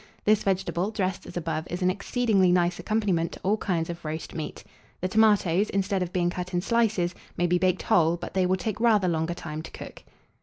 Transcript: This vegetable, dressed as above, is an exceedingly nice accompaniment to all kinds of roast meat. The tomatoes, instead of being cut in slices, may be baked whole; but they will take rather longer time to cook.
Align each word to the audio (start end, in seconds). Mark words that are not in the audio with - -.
This 0.25 0.41
vegetable, 0.41 0.89
dressed 0.89 1.27
as 1.27 1.37
above, 1.37 1.67
is 1.69 1.83
an 1.83 1.91
exceedingly 1.91 2.51
nice 2.51 2.79
accompaniment 2.79 3.33
to 3.33 3.39
all 3.43 3.57
kinds 3.57 3.87
of 3.87 4.03
roast 4.03 4.33
meat. 4.33 4.63
The 4.99 5.07
tomatoes, 5.07 5.69
instead 5.69 6.01
of 6.01 6.11
being 6.11 6.31
cut 6.31 6.55
in 6.55 6.61
slices, 6.61 7.13
may 7.37 7.45
be 7.45 7.59
baked 7.59 7.83
whole; 7.83 8.17
but 8.17 8.33
they 8.33 8.47
will 8.47 8.57
take 8.57 8.79
rather 8.79 9.07
longer 9.07 9.35
time 9.35 9.61
to 9.61 9.69
cook. 9.69 10.01